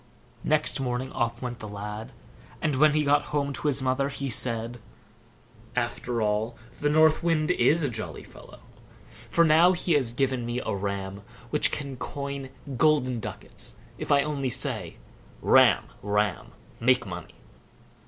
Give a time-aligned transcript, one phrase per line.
[0.43, 2.11] Next morning off went the lad;
[2.59, 4.79] and when he got home to his mother, he said:
[5.75, 8.61] "After all, the North Wind is a jolly fellow;
[9.29, 14.23] for now he has given me a ram which can coin golden ducats if I
[14.23, 14.95] only say
[15.39, 16.53] 'Ram, ram!
[16.79, 17.35] make money.